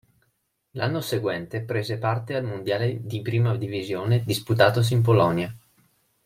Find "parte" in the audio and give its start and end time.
1.99-2.33